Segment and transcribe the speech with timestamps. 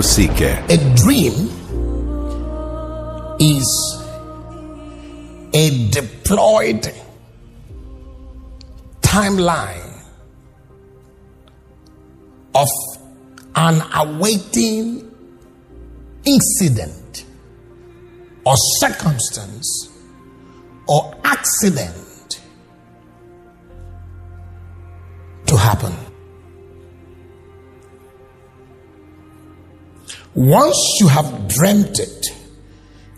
[0.00, 0.56] Osike.
[0.70, 1.34] A dream
[3.38, 3.68] is
[5.52, 6.90] a deployed
[9.02, 10.02] timeline
[12.54, 12.68] of
[13.54, 15.12] an awaiting
[16.24, 17.26] incident
[18.46, 19.90] or circumstance
[20.88, 22.40] or accident
[25.44, 25.92] to happen.
[30.34, 32.26] Once you have dreamt it,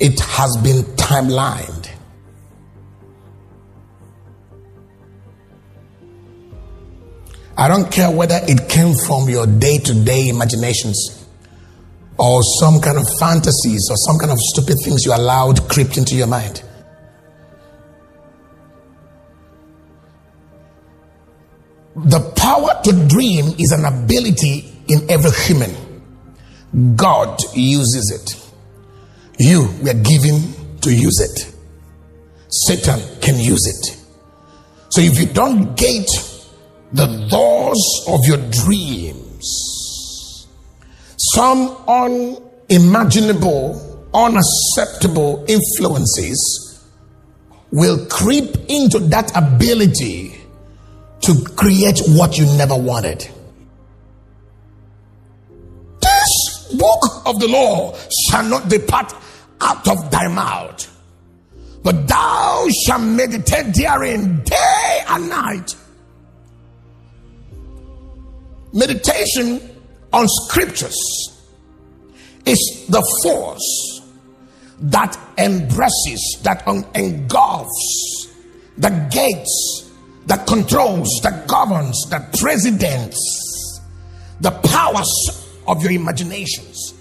[0.00, 1.90] it has been timelined.
[7.56, 11.26] I don't care whether it came from your day to day imaginations
[12.18, 16.14] or some kind of fantasies or some kind of stupid things you allowed creep into
[16.16, 16.62] your mind.
[21.94, 25.91] The power to dream is an ability in every human.
[26.96, 28.34] God uses it.
[29.38, 31.54] You were given to use it.
[32.48, 33.96] Satan can use it.
[34.90, 36.10] So if you don't gate
[36.92, 40.46] the doors of your dreams,
[41.34, 46.84] some unimaginable, unacceptable influences
[47.70, 50.38] will creep into that ability
[51.22, 53.30] to create what you never wanted.
[56.82, 57.96] Book of the law
[58.28, 59.14] shall not depart
[59.60, 60.80] out of thy mouth,
[61.84, 65.76] but thou shalt meditate therein day and night.
[68.72, 69.60] Meditation
[70.12, 70.98] on scriptures
[72.44, 74.00] is the force
[74.80, 76.66] that embraces, that
[76.96, 78.28] engulfs,
[78.78, 79.90] that gates,
[80.26, 83.20] that controls, that governs, that presidents
[84.40, 86.94] the powers of your imaginations,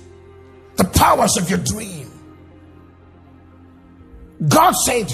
[0.76, 2.10] the powers of your dream.
[4.48, 5.14] God said,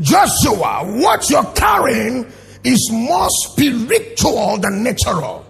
[0.00, 2.30] Joshua, what you're carrying
[2.64, 5.44] is more spiritual than natural.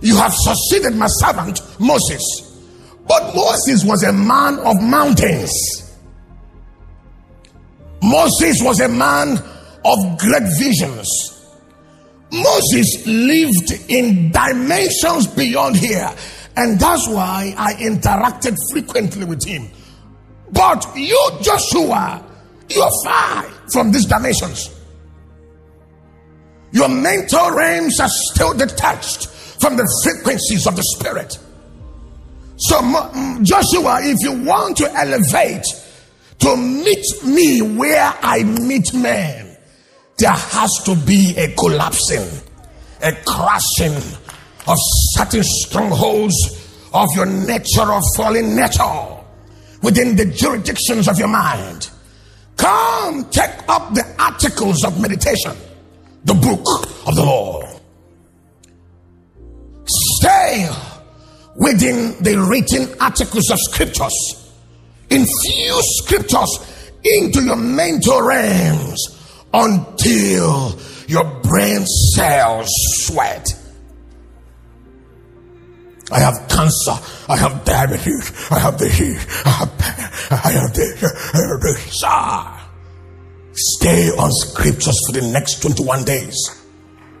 [0.00, 2.22] You have succeeded my servant Moses.
[3.06, 5.52] But Moses was a man of mountains.
[8.02, 9.38] Moses was a man
[9.84, 11.39] of great visions.
[12.32, 16.10] Moses lived in dimensions beyond here.
[16.56, 19.70] And that's why I interacted frequently with him.
[20.50, 22.24] But you, Joshua,
[22.68, 23.42] you're far
[23.72, 24.76] from these dimensions.
[26.72, 29.28] Your mental realms are still detached
[29.60, 31.38] from the frequencies of the spirit.
[32.56, 32.78] So,
[33.42, 35.64] Joshua, if you want to elevate
[36.40, 39.49] to meet me where I meet men,
[40.20, 42.28] there has to be a collapsing,
[43.02, 43.96] a crashing
[44.66, 44.76] of
[45.16, 46.36] certain strongholds
[46.92, 49.16] of your nature of fallen nature
[49.82, 51.90] within the jurisdictions of your mind.
[52.56, 55.52] Come take up the articles of meditation,
[56.24, 56.66] the book
[57.06, 57.62] of the law.
[59.86, 60.68] Stay
[61.56, 64.52] within the written articles of scriptures.
[65.08, 69.19] Infuse scriptures into your mental realms
[69.52, 71.84] until your brain
[72.14, 72.68] cells
[73.04, 73.46] sweat.
[76.12, 76.96] I have cancer.
[77.28, 78.50] I have diabetes.
[78.50, 79.18] I have the heat.
[79.46, 79.70] I have
[80.30, 82.02] I have this.
[82.04, 82.08] I.
[82.08, 82.70] Ah.
[83.52, 86.36] Stay on scriptures for the next 21 days.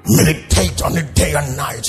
[0.06, 1.86] Meditate on it day and night.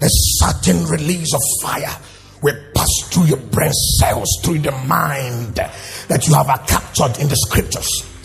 [0.00, 1.96] A certain release of fire
[2.42, 7.36] will pass through your brain cells, through the mind that you have captured in the
[7.36, 8.17] scriptures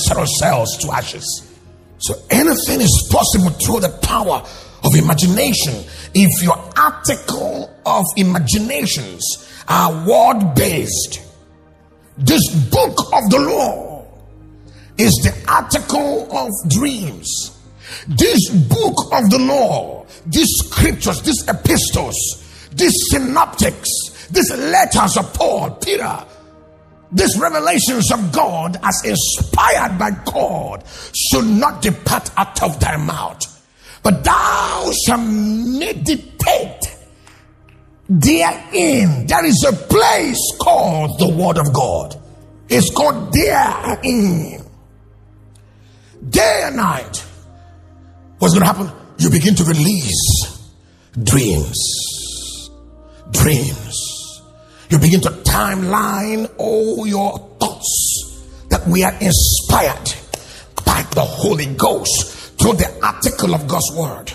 [0.00, 1.46] cancerous cells to ashes.
[1.98, 4.42] So anything is possible through the power
[4.82, 5.84] of imagination.
[6.14, 9.22] If your article of imaginations
[9.68, 11.22] are word based,
[12.16, 14.06] this book of the law
[14.98, 17.56] is the article of dreams.
[18.08, 22.16] This book of the law, these scriptures, these epistles,
[22.72, 23.88] these synoptics,
[24.30, 26.24] these letters of Paul, Peter,
[27.12, 30.84] these revelations of God as inspired by God
[31.14, 33.50] should not depart out of thy mouth
[34.02, 36.96] but thou shalt meditate
[38.08, 39.26] therein.
[39.26, 42.20] There is a place called the Word of God.
[42.68, 44.64] It's called therein.
[46.28, 47.24] Day and night.
[48.38, 48.90] What's going to happen?
[49.18, 50.70] You begin to release
[51.22, 52.70] dreams.
[53.30, 54.09] Dreams.
[54.90, 60.14] You begin to timeline all your thoughts that we are inspired
[60.84, 64.32] by the Holy Ghost through the article of God's word.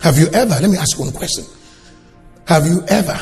[0.00, 1.44] Have you ever, let me ask you one question.
[2.46, 3.18] Have you ever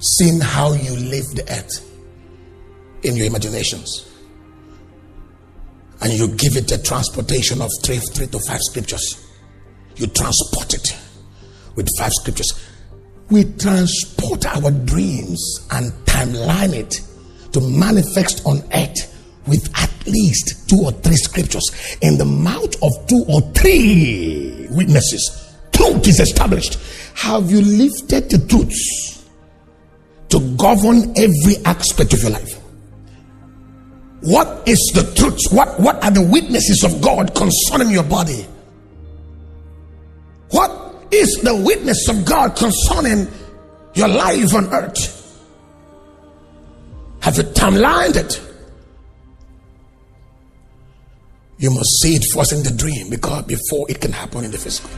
[0.00, 1.84] seen how you live the earth
[3.02, 4.10] in your imaginations?
[6.00, 9.25] And you give it a transportation of three, three to five scriptures.
[9.96, 10.96] You transport it
[11.74, 12.52] with five scriptures.
[13.30, 17.00] We transport our dreams and timeline it
[17.52, 19.12] to manifest on earth
[19.46, 25.46] with at least two or three scriptures in the mouth of two or three witnesses
[25.76, 26.78] truth is established.
[27.14, 29.24] Have you lifted the truths
[30.28, 32.58] to govern every aspect of your life?
[34.22, 35.38] What is the truth?
[35.50, 38.46] What, what are the witnesses of God concerning your body?
[40.50, 43.28] What is the witness of God concerning
[43.94, 45.12] your life on earth?
[47.20, 48.40] Have you timelined it?
[51.58, 54.58] You must see it first in the dream because before it can happen in the
[54.58, 54.90] physical.